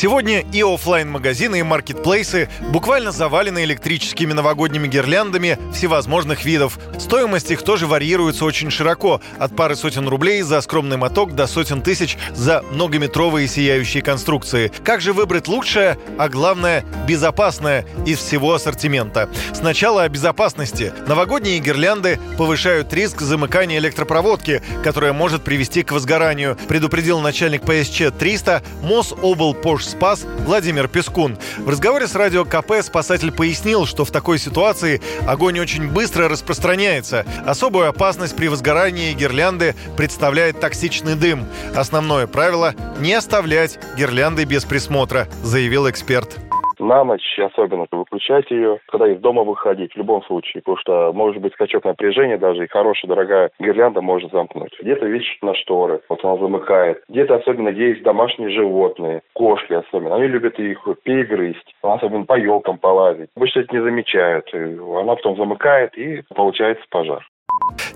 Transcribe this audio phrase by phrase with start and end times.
[0.00, 6.78] Сегодня и офлайн магазины и маркетплейсы буквально завалены электрическими новогодними гирляндами всевозможных видов.
[7.00, 11.82] Стоимость их тоже варьируется очень широко, от пары сотен рублей за скромный моток до сотен
[11.82, 14.70] тысяч за многометровые сияющие конструкции.
[14.84, 19.28] Как же выбрать лучшее, а главное безопасное из всего ассортимента?
[19.52, 20.92] Сначала о безопасности.
[21.08, 29.54] Новогодние гирлянды повышают риск замыкания электропроводки, которая может привести к возгоранию, предупредил начальник ПСЧ-300 Мособл
[29.54, 31.38] Пош спас Владимир Пескун.
[31.58, 37.26] В разговоре с радио КП спасатель пояснил, что в такой ситуации огонь очень быстро распространяется.
[37.46, 41.46] Особую опасность при возгорании гирлянды представляет токсичный дым.
[41.74, 46.38] Основное правило– не оставлять гирлянды без присмотра, заявил эксперт
[46.88, 51.40] на ночь особенно выключать ее, когда из дома выходить, в любом случае, потому что может
[51.40, 54.74] быть скачок напряжения даже, и хорошая, дорогая гирлянда может замкнуть.
[54.80, 57.02] Где-то вешать на шторы, вот она замыкает.
[57.08, 62.78] Где-то особенно, где есть домашние животные, кошки особенно, они любят их перегрызть, особенно по елкам
[62.78, 63.28] полазить.
[63.36, 67.26] Обычно это не замечают, она потом замыкает и получается пожар.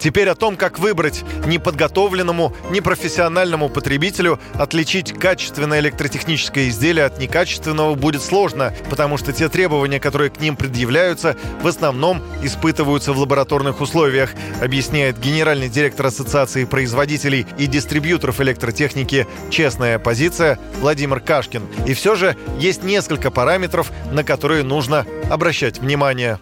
[0.00, 8.22] Теперь о том, как выбрать неподготовленному, непрофессиональному потребителю отличить качественное электротехническое изделие от некачественного будет
[8.22, 14.30] сложно, потому что те требования, которые к ним предъявляются, в основном испытываются в лабораторных условиях,
[14.62, 21.62] объясняет генеральный директор Ассоциации производителей и дистрибьюторов электротехники «Честная позиция» Владимир Кашкин.
[21.86, 26.38] И все же есть несколько параметров, на которые нужно обращать внимание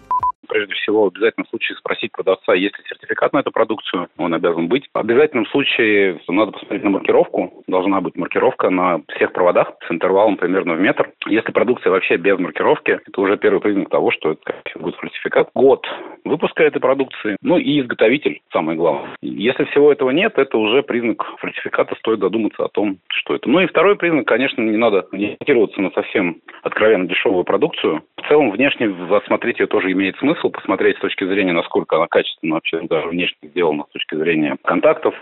[0.89, 4.85] всего, в обязательном случае спросить продавца, есть ли сертификат на эту продукцию, он обязан быть.
[4.93, 10.37] В обязательном случае надо посмотреть на маркировку, должна быть маркировка на всех проводах с интервалом
[10.37, 11.11] примерно в метр.
[11.27, 15.49] Если продукция вообще без маркировки, это уже первый признак того, что это будет фальсификат.
[15.53, 15.85] Год
[16.23, 19.15] выпуска этой продукции, ну и изготовитель, самое главное.
[19.21, 23.49] Если всего этого нет, это уже признак фальсификата, стоит задуматься о том, что это.
[23.49, 28.01] Ну и второй признак, конечно, не надо ориентироваться на совсем откровенно дешевую продукцию.
[28.17, 32.55] В целом, внешне осмотреть ее тоже имеет смысл, посмотреть с точки зрения, насколько она качественно
[32.55, 35.13] вообще даже внешне сделана с точки зрения контактов.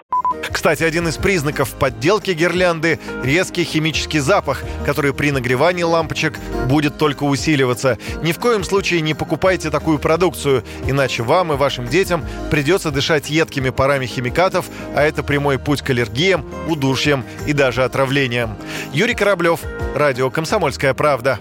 [0.52, 7.24] Кстати, один из признаков подделки гирлянды– резкий химический запах, который при нагревании лампочек будет только
[7.24, 7.98] усиливаться.
[8.24, 13.30] Ни в коем случае не покупайте такую продукцию, иначе вам и вашим детям придется дышать
[13.30, 18.56] едкими парами химикатов, а это прямой путь к аллергиям, удушьям и даже отравлениям.
[18.94, 19.62] Юрий Кораблев,
[19.96, 21.40] Радио «Комсомольская правда».